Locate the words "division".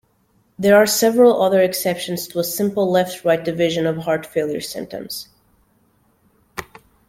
3.45-3.85